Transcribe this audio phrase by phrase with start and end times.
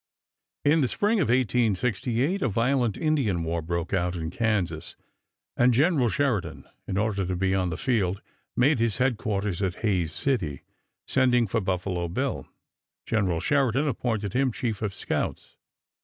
[0.65, 4.95] In the spring of 1868 a violent Indian war broke out in Kansas,
[5.55, 8.19] and General Sheridan, in order to be on the field,
[8.55, 10.63] made his headquarters at Hays City.
[11.05, 12.47] Sending for Buffalo Bill
[13.05, 15.55] General Sheridan appointed him chief of scouts.